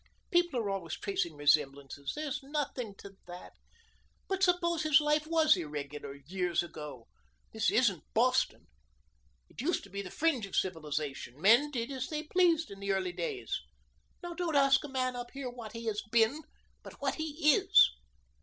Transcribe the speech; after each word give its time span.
"People 0.31 0.59
are 0.59 0.71
always 0.71 0.95
tracing 0.97 1.35
resemblances. 1.35 2.13
There's 2.15 2.41
nothing 2.41 2.95
to 2.95 3.17
that. 3.27 3.53
But 4.27 4.41
suppose 4.41 4.81
his 4.81 4.99
life 4.99 5.27
was 5.27 5.55
irregular 5.55 6.15
years 6.25 6.63
ago. 6.63 7.07
This 7.53 7.69
isn't 7.69 8.11
Boston. 8.15 8.65
It 9.47 9.61
used 9.61 9.83
to 9.83 9.91
be 9.91 10.01
the 10.01 10.09
fringe 10.09 10.47
of 10.47 10.55
civilization. 10.55 11.39
Men 11.39 11.69
did 11.69 11.91
as 11.91 12.07
they 12.07 12.23
pleased 12.23 12.71
in 12.71 12.79
the 12.79 12.93
early 12.93 13.13
days. 13.13 13.61
We 14.23 14.33
don't 14.33 14.55
ask 14.55 14.83
a 14.83 14.87
man 14.87 15.15
up 15.15 15.29
here 15.35 15.51
what 15.51 15.73
he 15.73 15.85
has 15.85 16.01
been, 16.11 16.41
but 16.81 16.93
what 16.99 17.13
he 17.21 17.53
is. 17.53 17.91